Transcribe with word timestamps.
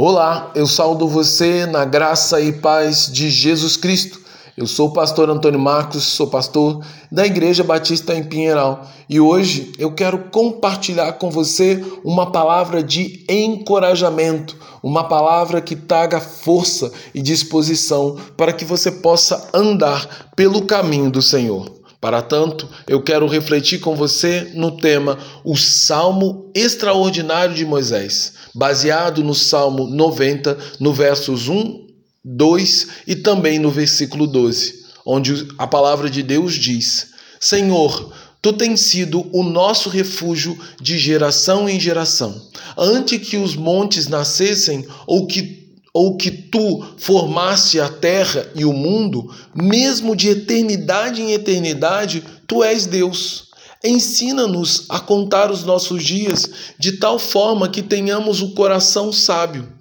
Olá, 0.00 0.52
eu 0.54 0.64
saúdo 0.64 1.08
você 1.08 1.66
na 1.66 1.84
graça 1.84 2.40
e 2.40 2.52
paz 2.52 3.10
de 3.10 3.28
Jesus 3.28 3.76
Cristo. 3.76 4.20
Eu 4.56 4.64
sou 4.64 4.90
o 4.90 4.92
pastor 4.92 5.28
Antônio 5.28 5.58
Marcos, 5.58 6.04
sou 6.04 6.28
pastor 6.28 6.86
da 7.10 7.26
Igreja 7.26 7.64
Batista 7.64 8.14
em 8.14 8.22
Pinheiral 8.22 8.86
e 9.08 9.18
hoje 9.18 9.72
eu 9.76 9.92
quero 9.92 10.30
compartilhar 10.30 11.14
com 11.14 11.32
você 11.32 11.84
uma 12.04 12.30
palavra 12.30 12.80
de 12.80 13.24
encorajamento, 13.28 14.56
uma 14.84 15.02
palavra 15.02 15.60
que 15.60 15.74
traga 15.74 16.20
força 16.20 16.92
e 17.12 17.20
disposição 17.20 18.16
para 18.36 18.52
que 18.52 18.64
você 18.64 18.92
possa 18.92 19.50
andar 19.52 20.30
pelo 20.36 20.62
caminho 20.62 21.10
do 21.10 21.20
Senhor. 21.20 21.77
Para 22.00 22.22
tanto, 22.22 22.68
eu 22.86 23.02
quero 23.02 23.26
refletir 23.26 23.80
com 23.80 23.96
você 23.96 24.52
no 24.54 24.76
tema 24.76 25.18
O 25.44 25.56
Salmo 25.56 26.50
Extraordinário 26.54 27.54
de 27.54 27.64
Moisés, 27.64 28.34
baseado 28.54 29.24
no 29.24 29.34
Salmo 29.34 29.88
90, 29.88 30.56
no 30.78 30.92
versos 30.92 31.48
1, 31.48 31.88
2 32.24 32.88
e 33.06 33.16
também 33.16 33.58
no 33.58 33.70
versículo 33.70 34.28
12, 34.28 34.84
onde 35.04 35.48
a 35.58 35.66
palavra 35.66 36.08
de 36.08 36.22
Deus 36.22 36.54
diz: 36.54 37.08
Senhor, 37.40 38.12
Tu 38.40 38.52
tens 38.52 38.82
sido 38.82 39.28
o 39.32 39.42
nosso 39.42 39.88
refúgio 39.88 40.56
de 40.80 40.96
geração 40.96 41.68
em 41.68 41.80
geração. 41.80 42.40
Antes 42.76 43.28
que 43.28 43.36
os 43.36 43.56
montes 43.56 44.06
nascessem 44.06 44.86
ou 45.08 45.26
que 45.26 45.57
ou 45.92 46.16
que 46.16 46.30
tu 46.30 46.84
formaste 46.96 47.80
a 47.80 47.88
terra 47.88 48.50
e 48.54 48.64
o 48.64 48.72
mundo, 48.72 49.34
mesmo 49.54 50.14
de 50.14 50.28
eternidade 50.28 51.22
em 51.22 51.32
eternidade, 51.32 52.22
tu 52.46 52.62
és 52.62 52.86
Deus. 52.86 53.48
Ensina-nos 53.84 54.86
a 54.88 54.98
contar 54.98 55.50
os 55.50 55.64
nossos 55.64 56.02
dias 56.02 56.50
de 56.78 56.92
tal 56.92 57.18
forma 57.18 57.68
que 57.68 57.82
tenhamos 57.82 58.42
o 58.42 58.54
coração 58.54 59.12
sábio. 59.12 59.72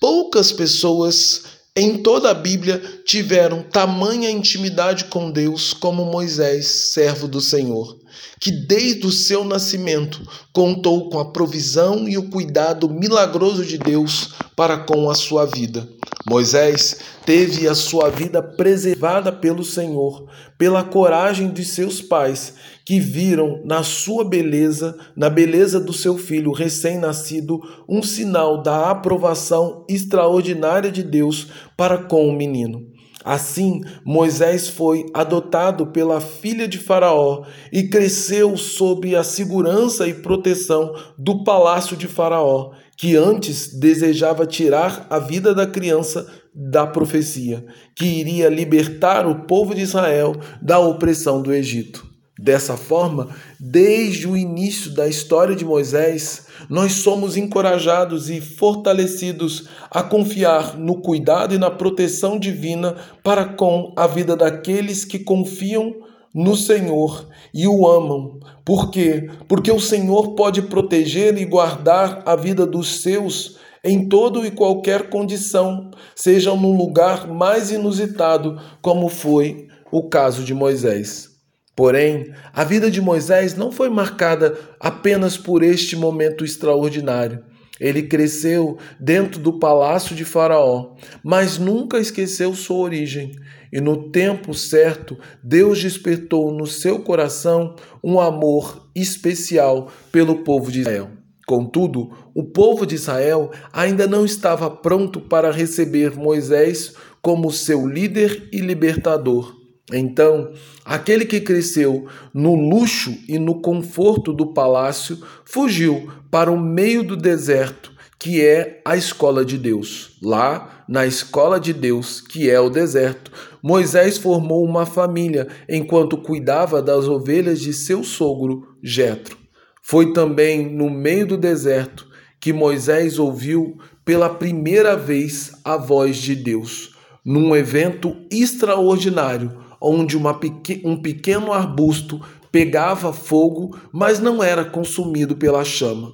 Poucas 0.00 0.52
pessoas 0.52 1.42
em 1.74 2.02
toda 2.02 2.30
a 2.30 2.34
Bíblia 2.34 2.82
tiveram 3.06 3.62
tamanha 3.62 4.30
intimidade 4.30 5.06
com 5.06 5.30
Deus 5.30 5.72
como 5.72 6.04
Moisés, 6.04 6.92
servo 6.92 7.26
do 7.26 7.40
Senhor, 7.40 7.98
que 8.38 8.50
desde 8.50 9.06
o 9.06 9.10
seu 9.10 9.42
nascimento 9.42 10.20
contou 10.52 11.08
com 11.08 11.18
a 11.18 11.32
provisão 11.32 12.06
e 12.06 12.18
o 12.18 12.28
cuidado 12.28 12.90
milagroso 12.90 13.64
de 13.64 13.78
Deus 13.78 14.34
para 14.54 14.76
com 14.76 15.08
a 15.10 15.14
sua 15.14 15.46
vida. 15.46 15.88
Moisés 16.28 16.98
teve 17.26 17.66
a 17.66 17.74
sua 17.74 18.08
vida 18.08 18.42
preservada 18.42 19.32
pelo 19.32 19.64
Senhor, 19.64 20.28
pela 20.56 20.84
coragem 20.84 21.50
de 21.50 21.64
seus 21.64 22.00
pais, 22.00 22.54
que 22.84 23.00
viram 23.00 23.60
na 23.64 23.82
sua 23.82 24.24
beleza, 24.24 24.96
na 25.16 25.28
beleza 25.28 25.80
do 25.80 25.92
seu 25.92 26.16
filho 26.16 26.52
recém-nascido, 26.52 27.60
um 27.88 28.02
sinal 28.02 28.62
da 28.62 28.90
aprovação 28.90 29.84
extraordinária 29.88 30.90
de 30.90 31.02
Deus 31.02 31.48
para 31.76 31.98
com 31.98 32.28
o 32.28 32.32
menino. 32.32 32.92
Assim, 33.24 33.82
Moisés 34.04 34.68
foi 34.68 35.06
adotado 35.14 35.86
pela 35.86 36.20
filha 36.20 36.66
de 36.66 36.78
Faraó 36.78 37.44
e 37.72 37.84
cresceu 37.84 38.56
sob 38.56 39.14
a 39.14 39.22
segurança 39.22 40.08
e 40.08 40.14
proteção 40.14 40.92
do 41.16 41.44
palácio 41.44 41.96
de 41.96 42.08
Faraó, 42.08 42.72
que 43.02 43.16
antes 43.16 43.66
desejava 43.80 44.46
tirar 44.46 45.08
a 45.10 45.18
vida 45.18 45.52
da 45.52 45.66
criança 45.66 46.24
da 46.54 46.86
profecia, 46.86 47.66
que 47.96 48.04
iria 48.04 48.48
libertar 48.48 49.26
o 49.26 49.40
povo 49.44 49.74
de 49.74 49.80
Israel 49.80 50.36
da 50.62 50.78
opressão 50.78 51.42
do 51.42 51.52
Egito. 51.52 52.06
Dessa 52.38 52.76
forma, 52.76 53.30
desde 53.58 54.28
o 54.28 54.36
início 54.36 54.94
da 54.94 55.08
história 55.08 55.56
de 55.56 55.64
Moisés, 55.64 56.46
nós 56.70 56.92
somos 56.92 57.36
encorajados 57.36 58.30
e 58.30 58.40
fortalecidos 58.40 59.66
a 59.90 60.04
confiar 60.04 60.78
no 60.78 61.02
cuidado 61.02 61.56
e 61.56 61.58
na 61.58 61.72
proteção 61.72 62.38
divina 62.38 62.94
para 63.20 63.44
com 63.44 63.92
a 63.96 64.06
vida 64.06 64.36
daqueles 64.36 65.04
que 65.04 65.18
confiam 65.18 65.92
no 66.34 66.56
Senhor 66.56 67.28
e 67.52 67.66
o 67.66 67.86
amam. 67.86 68.40
Por 68.64 68.90
quê? 68.90 69.28
Porque 69.48 69.70
o 69.70 69.80
Senhor 69.80 70.34
pode 70.34 70.62
proteger 70.62 71.36
e 71.36 71.44
guardar 71.44 72.22
a 72.24 72.34
vida 72.36 72.66
dos 72.66 73.02
seus 73.02 73.58
em 73.84 74.08
todo 74.08 74.46
e 74.46 74.50
qualquer 74.50 75.08
condição, 75.10 75.90
sejam 76.14 76.56
no 76.56 76.72
lugar 76.72 77.26
mais 77.26 77.72
inusitado, 77.72 78.60
como 78.80 79.08
foi 79.08 79.66
o 79.90 80.08
caso 80.08 80.44
de 80.44 80.54
Moisés. 80.54 81.30
Porém, 81.74 82.32
a 82.52 82.62
vida 82.62 82.90
de 82.90 83.00
Moisés 83.00 83.56
não 83.56 83.72
foi 83.72 83.88
marcada 83.88 84.56
apenas 84.78 85.36
por 85.36 85.62
este 85.62 85.96
momento 85.96 86.44
extraordinário. 86.44 87.42
Ele 87.82 88.04
cresceu 88.04 88.78
dentro 89.00 89.40
do 89.40 89.58
palácio 89.58 90.14
de 90.14 90.24
Faraó, 90.24 90.94
mas 91.20 91.58
nunca 91.58 91.98
esqueceu 91.98 92.54
sua 92.54 92.76
origem. 92.76 93.32
E 93.72 93.80
no 93.80 94.08
tempo 94.10 94.54
certo, 94.54 95.18
Deus 95.42 95.82
despertou 95.82 96.52
no 96.52 96.64
seu 96.64 97.00
coração 97.00 97.74
um 98.04 98.20
amor 98.20 98.88
especial 98.94 99.88
pelo 100.12 100.44
povo 100.44 100.70
de 100.70 100.82
Israel. 100.82 101.10
Contudo, 101.44 102.12
o 102.32 102.44
povo 102.44 102.86
de 102.86 102.94
Israel 102.94 103.50
ainda 103.72 104.06
não 104.06 104.24
estava 104.24 104.70
pronto 104.70 105.20
para 105.20 105.50
receber 105.50 106.14
Moisés 106.14 106.94
como 107.20 107.50
seu 107.50 107.84
líder 107.84 108.48
e 108.52 108.60
libertador. 108.60 109.61
Então, 109.90 110.52
aquele 110.84 111.24
que 111.24 111.40
cresceu 111.40 112.06
no 112.32 112.54
luxo 112.54 113.16
e 113.28 113.38
no 113.38 113.60
conforto 113.60 114.32
do 114.32 114.52
palácio 114.52 115.18
fugiu 115.44 116.10
para 116.30 116.50
o 116.50 116.60
meio 116.60 117.02
do 117.02 117.16
deserto, 117.16 117.90
que 118.18 118.40
é 118.40 118.80
a 118.84 118.96
escola 118.96 119.44
de 119.44 119.58
Deus. 119.58 120.16
Lá, 120.22 120.84
na 120.88 121.04
escola 121.04 121.58
de 121.58 121.72
Deus, 121.72 122.20
que 122.20 122.48
é 122.48 122.60
o 122.60 122.70
deserto, 122.70 123.32
Moisés 123.60 124.18
formou 124.18 124.64
uma 124.64 124.86
família 124.86 125.48
enquanto 125.68 126.16
cuidava 126.16 126.80
das 126.80 127.08
ovelhas 127.08 127.60
de 127.60 127.72
seu 127.72 128.04
sogro 128.04 128.76
Jetro. 128.82 129.36
Foi 129.82 130.12
também 130.12 130.72
no 130.72 130.88
meio 130.88 131.26
do 131.26 131.36
deserto 131.36 132.06
que 132.40 132.52
Moisés 132.52 133.18
ouviu 133.18 133.78
pela 134.04 134.28
primeira 134.28 134.96
vez 134.96 135.52
a 135.64 135.76
voz 135.76 136.16
de 136.16 136.36
Deus, 136.36 136.94
num 137.24 137.54
evento 137.54 138.16
extraordinário 138.30 139.62
onde 139.82 140.16
uma, 140.16 140.38
um 140.84 140.96
pequeno 140.96 141.52
arbusto 141.52 142.20
pegava 142.50 143.12
fogo, 143.12 143.76
mas 143.92 144.20
não 144.20 144.42
era 144.42 144.64
consumido 144.64 145.36
pela 145.36 145.64
chama. 145.64 146.12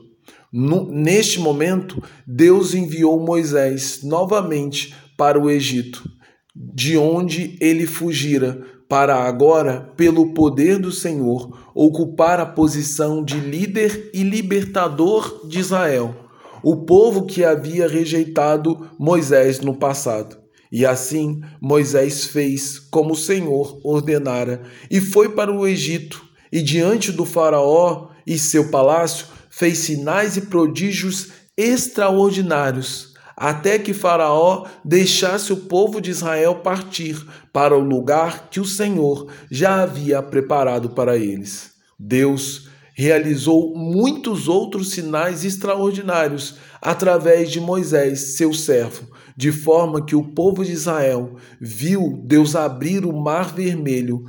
No, 0.53 0.91
neste 0.91 1.39
momento, 1.39 2.03
Deus 2.27 2.75
enviou 2.75 3.21
Moisés 3.21 4.01
novamente 4.03 4.95
para 5.17 5.39
o 5.39 5.51
Egito, 5.51 6.09
de 6.55 6.97
onde 6.97 7.57
ele 7.61 7.87
fugira, 7.87 8.63
para 8.89 9.17
agora, 9.17 9.93
pelo 9.97 10.33
poder 10.33 10.79
do 10.79 10.91
Senhor, 10.91 11.71
ocupar 11.75 12.41
a 12.41 12.47
posição 12.47 13.23
de 13.23 13.39
líder 13.39 14.11
e 14.15 14.23
libertador 14.23 15.47
de 15.47 15.59
Israel, 15.59 16.15
o 16.63 16.87
povo 16.87 17.27
que 17.27 17.45
havia 17.45 17.87
rejeitado 17.87 18.89
Moisés 18.99 19.61
no 19.61 19.77
passado. 19.77 20.39
E 20.71 20.85
assim 20.85 21.41
Moisés 21.61 22.27
fez 22.27 22.79
como 22.79 23.13
o 23.13 23.17
Senhor 23.17 23.81
ordenara, 23.83 24.63
e 24.91 25.01
foi 25.01 25.31
para 25.31 25.53
o 25.53 25.67
Egito, 25.67 26.25
e 26.53 26.63
diante 26.63 27.13
do 27.13 27.25
Faraó 27.25 28.09
e 28.27 28.39
seu 28.39 28.71
palácio 28.71 29.27
fez 29.51 29.79
sinais 29.79 30.37
e 30.37 30.43
prodígios 30.43 31.29
extraordinários, 31.57 33.15
até 33.37 33.79
que 33.79 33.95
Faraó 33.95 34.67
deixasse 34.85 35.53
o 35.53 35.57
povo 35.57 36.01
de 36.01 36.11
Israel 36.11 36.57
partir 36.57 37.25
para 37.53 37.77
o 37.77 37.81
lugar 37.81 38.49
que 38.51 38.61
o 38.61 38.65
Senhor 38.65 39.29
já 39.51 39.83
havia 39.83 40.23
preparado 40.23 40.91
para 40.91 41.17
eles. 41.17 41.73
Deus 41.99 42.69
realizou 42.95 43.77
muitos 43.77 44.49
outros 44.49 44.91
sinais 44.91 45.45
extraordinários 45.45 46.57
através 46.83 47.51
de 47.51 47.61
Moisés, 47.61 48.37
seu 48.37 48.53
servo, 48.53 49.09
de 49.39 49.53
forma 49.53 50.05
que 50.05 50.17
o 50.17 50.25
povo 50.25 50.65
de 50.65 50.73
Israel 50.73 51.37
viu 51.61 52.21
Deus 52.25 52.57
abrir 52.57 53.07
o 53.07 53.13
mar 53.13 53.55
vermelho, 53.55 54.25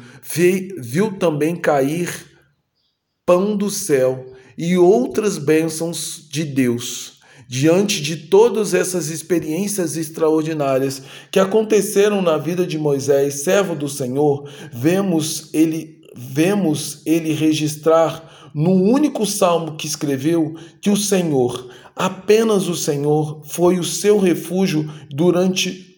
viu 0.79 1.17
também 1.17 1.56
cair 1.56 2.27
pão 3.25 3.57
do 3.57 3.71
céu 3.71 4.23
e 4.56 4.77
outras 4.77 5.39
bênçãos 5.39 6.27
de 6.31 6.45
Deus. 6.45 7.21
Diante 7.47 8.03
de 8.03 8.27
todas 8.27 8.75
essas 8.75 9.09
experiências 9.09 9.97
extraordinárias 9.97 11.01
que 11.31 11.39
aconteceram 11.39 12.21
na 12.21 12.38
vida 12.38 12.63
de 12.63 12.77
Moisés, 12.77 13.41
servo 13.41 13.73
do 13.73 13.89
Senhor, 13.89 14.47
vemos 14.71 15.50
ele 15.56 16.03
vemos 16.15 17.01
ele 17.06 17.33
registrar 17.33 18.38
no 18.53 18.71
único 18.71 19.25
salmo 19.25 19.75
que 19.75 19.87
escreveu 19.87 20.55
que 20.81 20.89
o 20.89 20.97
Senhor, 20.97 21.69
apenas 21.95 22.67
o 22.67 22.75
Senhor, 22.75 23.41
foi 23.45 23.79
o 23.79 23.83
seu 23.83 24.19
refúgio 24.19 24.89
durante 25.09 25.89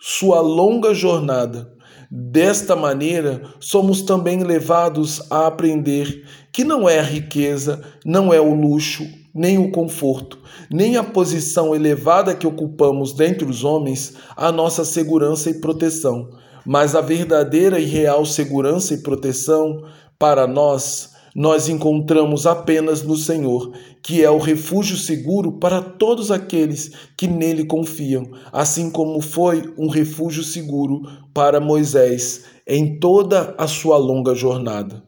sua 0.00 0.40
longa 0.40 0.94
jornada. 0.94 1.74
Desta 2.10 2.76
maneira, 2.76 3.42
somos 3.58 4.02
também 4.02 4.44
levados 4.44 5.20
a 5.30 5.46
aprender 5.46 6.24
que 6.52 6.62
não 6.62 6.88
é 6.88 7.00
a 7.00 7.02
riqueza, 7.02 7.82
não 8.04 8.32
é 8.32 8.40
o 8.40 8.54
luxo, 8.54 9.04
nem 9.34 9.58
o 9.58 9.70
conforto, 9.70 10.38
nem 10.70 10.96
a 10.96 11.04
posição 11.04 11.74
elevada 11.74 12.34
que 12.34 12.46
ocupamos 12.46 13.12
dentre 13.12 13.44
os 13.44 13.64
homens 13.64 14.14
a 14.36 14.50
nossa 14.50 14.84
segurança 14.84 15.50
e 15.50 15.60
proteção, 15.60 16.30
mas 16.64 16.94
a 16.94 17.00
verdadeira 17.00 17.78
e 17.78 17.84
real 17.84 18.24
segurança 18.24 18.94
e 18.94 19.02
proteção 19.02 19.82
para 20.18 20.46
nós 20.46 21.15
nós 21.36 21.68
encontramos 21.68 22.46
apenas 22.46 23.02
no 23.02 23.14
Senhor, 23.14 23.70
que 24.02 24.24
é 24.24 24.30
o 24.30 24.38
refúgio 24.38 24.96
seguro 24.96 25.52
para 25.52 25.82
todos 25.82 26.30
aqueles 26.30 26.92
que 27.14 27.28
nele 27.28 27.66
confiam, 27.66 28.26
assim 28.50 28.90
como 28.90 29.20
foi 29.20 29.70
um 29.76 29.86
refúgio 29.86 30.42
seguro 30.42 31.02
para 31.34 31.60
Moisés 31.60 32.44
em 32.66 32.98
toda 32.98 33.54
a 33.58 33.66
sua 33.66 33.98
longa 33.98 34.34
jornada. 34.34 35.02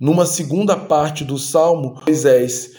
Numa 0.00 0.26
segunda 0.26 0.76
parte 0.76 1.24
do 1.24 1.38
salmo, 1.38 2.02
Moisés, 2.04 2.72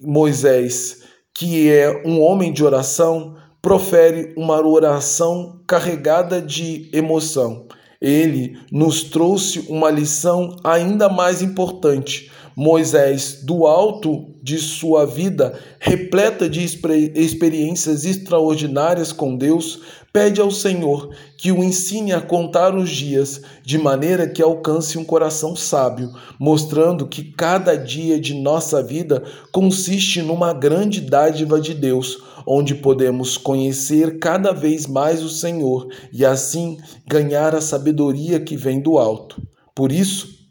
Moisés, 0.00 1.02
que 1.34 1.68
é 1.70 2.02
um 2.06 2.18
homem 2.22 2.50
de 2.50 2.64
oração, 2.64 3.36
profere 3.60 4.32
uma 4.38 4.58
oração 4.66 5.60
carregada 5.66 6.40
de 6.40 6.88
emoção 6.94 7.66
ele 8.02 8.58
nos 8.70 9.04
trouxe 9.04 9.64
uma 9.68 9.88
lição 9.88 10.56
ainda 10.64 11.08
mais 11.08 11.40
importante. 11.40 12.31
Moisés, 12.56 13.40
do 13.42 13.66
alto 13.66 14.26
de 14.42 14.58
sua 14.58 15.06
vida, 15.06 15.58
repleta 15.78 16.48
de 16.48 16.62
experiências 16.62 18.04
extraordinárias 18.04 19.12
com 19.12 19.36
Deus, 19.36 19.80
pede 20.12 20.40
ao 20.40 20.50
Senhor 20.50 21.10
que 21.38 21.50
o 21.50 21.64
ensine 21.64 22.12
a 22.12 22.20
contar 22.20 22.74
os 22.74 22.90
dias, 22.90 23.40
de 23.64 23.78
maneira 23.78 24.28
que 24.28 24.42
alcance 24.42 24.98
um 24.98 25.04
coração 25.04 25.56
sábio, 25.56 26.10
mostrando 26.38 27.06
que 27.06 27.24
cada 27.32 27.76
dia 27.76 28.20
de 28.20 28.34
nossa 28.34 28.82
vida 28.82 29.22
consiste 29.50 30.20
numa 30.20 30.52
grande 30.52 31.00
dádiva 31.00 31.60
de 31.60 31.74
Deus 31.74 32.18
onde 32.46 32.74
podemos 32.74 33.36
conhecer 33.36 34.18
cada 34.18 34.52
vez 34.52 34.86
mais 34.86 35.22
o 35.22 35.28
Senhor 35.28 35.88
e 36.12 36.24
assim 36.24 36.78
ganhar 37.06 37.54
a 37.54 37.60
sabedoria 37.60 38.40
que 38.40 38.56
vem 38.56 38.80
do 38.80 38.98
alto. 38.98 39.40
Por 39.74 39.92
isso, 39.92 40.41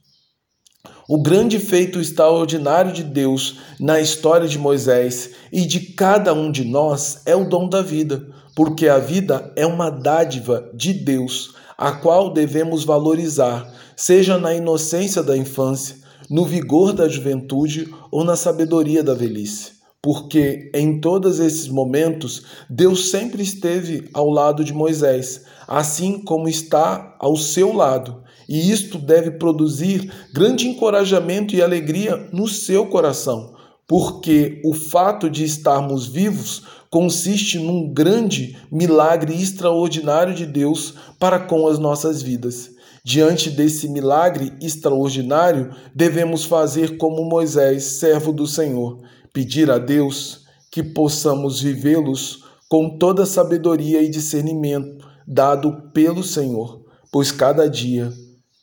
o 1.11 1.21
grande 1.21 1.59
feito 1.59 1.99
extraordinário 1.99 2.93
de 2.93 3.03
Deus 3.03 3.57
na 3.77 3.99
história 3.99 4.47
de 4.47 4.57
Moisés 4.57 5.31
e 5.51 5.65
de 5.65 5.81
cada 5.81 6.33
um 6.33 6.49
de 6.49 6.63
nós 6.63 7.19
é 7.25 7.35
o 7.35 7.43
dom 7.43 7.67
da 7.67 7.81
vida, 7.81 8.29
porque 8.55 8.87
a 8.87 8.97
vida 8.97 9.51
é 9.57 9.65
uma 9.65 9.89
dádiva 9.89 10.71
de 10.73 10.93
Deus, 10.93 11.53
a 11.77 11.91
qual 11.91 12.31
devemos 12.31 12.85
valorizar, 12.85 13.69
seja 13.93 14.37
na 14.37 14.53
inocência 14.53 15.21
da 15.21 15.35
infância, 15.35 15.97
no 16.29 16.45
vigor 16.45 16.93
da 16.93 17.09
juventude 17.09 17.93
ou 18.09 18.23
na 18.23 18.37
sabedoria 18.37 19.03
da 19.03 19.13
velhice 19.13 19.81
porque 20.01 20.71
em 20.73 20.99
todos 20.99 21.39
esses 21.39 21.67
momentos 21.67 22.43
Deus 22.67 23.11
sempre 23.11 23.43
esteve 23.43 24.09
ao 24.13 24.29
lado 24.29 24.63
de 24.63 24.73
Moisés, 24.73 25.43
assim 25.67 26.17
como 26.17 26.49
está 26.49 27.15
ao 27.19 27.37
seu 27.37 27.71
lado. 27.71 28.23
E 28.51 28.69
isto 28.69 28.98
deve 28.98 29.31
produzir 29.31 30.12
grande 30.33 30.68
encorajamento 30.68 31.56
e 31.56 31.62
alegria 31.62 32.27
no 32.33 32.50
seu 32.50 32.86
coração, 32.86 33.53
porque 33.88 34.62
o 34.65 34.74
fato 34.74 35.30
de 35.30 35.45
estarmos 35.45 36.06
vivos 36.06 36.63
consiste 36.89 37.57
num 37.57 37.94
grande 37.94 38.57
milagre 38.69 39.42
extraordinário 39.42 40.36
de 40.36 40.45
Deus 40.45 40.95
para 41.18 41.39
com 41.39 41.65
as 41.65 41.80
nossas 41.80 42.21
vidas. 42.21 42.71
Diante 43.06 43.50
desse 43.50 43.88
milagre 43.88 44.51
extraordinário, 44.62 45.74
devemos 45.95 46.44
fazer 46.44 46.98
como 46.98 47.24
Moisés, 47.24 47.83
servo 47.83 48.33
do 48.33 48.45
Senhor 48.45 49.00
pedir 49.31 49.71
a 49.71 49.77
Deus 49.77 50.42
que 50.69 50.83
possamos 50.83 51.62
vivê-los 51.62 52.44
com 52.68 52.98
toda 52.98 53.25
sabedoria 53.25 54.01
e 54.01 54.09
discernimento 54.09 55.07
dado 55.25 55.89
pelo 55.94 56.21
Senhor, 56.21 56.81
pois 57.09 57.31
cada 57.31 57.69
dia, 57.69 58.12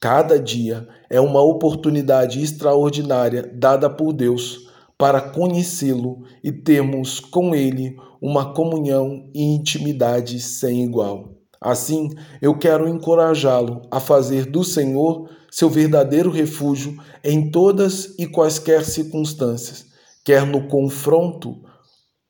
cada 0.01 0.39
dia 0.39 0.87
é 1.11 1.21
uma 1.21 1.43
oportunidade 1.43 2.43
extraordinária 2.43 3.51
dada 3.55 3.89
por 3.91 4.13
Deus 4.13 4.69
para 4.97 5.21
conhecê-lo 5.21 6.25
e 6.43 6.51
termos 6.51 7.21
com 7.21 7.55
ele 7.55 7.97
uma 8.21 8.53
comunhão 8.53 9.31
e 9.35 9.43
intimidade 9.43 10.41
sem 10.41 10.85
igual. 10.85 11.35
Assim, 11.61 12.09
eu 12.41 12.59
quero 12.59 12.89
encorajá-lo 12.89 13.83
a 13.91 14.01
fazer 14.01 14.47
do 14.47 14.63
Senhor 14.63 15.29
seu 15.51 15.69
verdadeiro 15.69 16.31
refúgio 16.31 16.97
em 17.25 17.51
todas 17.51 18.15
e 18.19 18.27
quaisquer 18.27 18.85
circunstâncias 18.85 19.89
quer 20.29 20.45
no 20.45 20.69
confronto, 20.69 21.63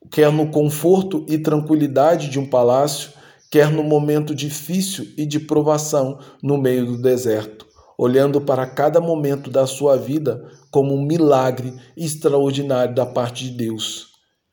quer 0.09 0.31
no 0.31 0.49
conforto 0.51 1.25
e 1.27 1.37
tranquilidade 1.37 2.29
de 2.29 2.39
um 2.39 2.45
palácio, 2.45 3.11
quer 3.49 3.71
no 3.71 3.83
momento 3.83 4.35
difícil 4.35 5.07
e 5.17 5.25
de 5.25 5.39
provação 5.39 6.19
no 6.41 6.57
meio 6.57 6.85
do 6.85 7.01
deserto, 7.01 7.65
olhando 7.97 8.39
para 8.39 8.67
cada 8.67 9.01
momento 9.01 9.49
da 9.49 9.65
sua 9.65 9.97
vida 9.97 10.49
como 10.69 10.93
um 10.93 11.03
milagre 11.03 11.73
extraordinário 11.97 12.93
da 12.93 13.05
parte 13.05 13.45
de 13.45 13.57
Deus, 13.57 14.09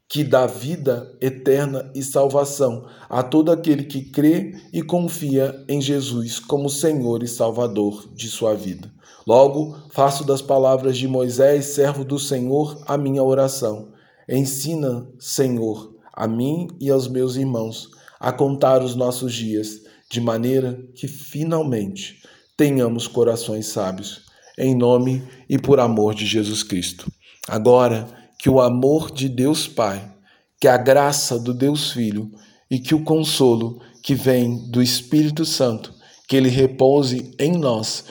que 0.08 0.25
dá 0.25 0.46
vida 0.46 1.14
eterna 1.20 1.90
e 1.94 2.02
salvação 2.02 2.87
a 3.08 3.22
todo 3.22 3.52
aquele 3.52 3.84
que 3.84 4.10
crê 4.10 4.54
e 4.72 4.82
confia 4.82 5.64
em 5.69 5.81
Jesus 5.81 6.40
como 6.40 6.70
Senhor 6.70 7.22
e 7.22 7.28
Salvador 7.28 8.08
de 8.14 8.28
sua 8.28 8.54
vida. 8.54 8.90
Logo, 9.26 9.76
faço 9.90 10.25
das 10.25 10.40
palavras 10.40 10.96
de 10.96 11.06
Moisés, 11.06 11.66
servo 11.66 12.04
do 12.04 12.19
Senhor, 12.19 12.81
a 12.87 12.96
minha 12.96 13.22
oração. 13.22 13.93
Ensina, 14.28 15.06
Senhor, 15.19 15.93
a 16.12 16.26
mim 16.26 16.69
e 16.81 16.90
aos 16.90 17.08
meus 17.08 17.37
irmãos 17.37 17.90
a 18.18 18.32
contar 18.32 18.82
os 18.82 18.94
nossos 18.94 19.34
dias, 19.34 19.80
de 20.10 20.20
maneira 20.20 20.78
que 20.94 21.08
finalmente 21.08 22.22
tenhamos 22.56 23.06
corações 23.06 23.66
sábios. 23.66 24.24
Em 24.58 24.74
nome 24.74 25.22
e 25.48 25.58
por 25.58 25.78
amor 25.78 26.14
de 26.14 26.24
Jesus 26.24 26.62
Cristo. 26.62 27.10
Agora, 27.46 28.08
que 28.38 28.48
o 28.48 28.60
amor 28.60 29.10
de 29.10 29.28
Deus 29.28 29.68
Pai, 29.68 30.10
que 30.60 30.68
a 30.68 30.76
graça 30.76 31.38
do 31.38 31.52
Deus 31.52 31.92
Filho 31.92 32.30
e 32.70 32.78
que 32.78 32.94
o 32.94 33.04
consolo 33.04 33.80
que 34.02 34.14
vem 34.14 34.70
do 34.70 34.82
Espírito 34.82 35.44
Santo, 35.44 35.92
que 36.28 36.36
ele 36.36 36.48
repouse 36.48 37.34
em 37.38 37.52
nós 37.52 38.06